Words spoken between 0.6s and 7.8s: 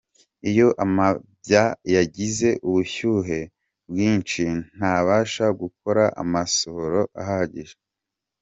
amabya yagize ubushyuhe bwinshi ntabasha gukora amasohoro ahagije.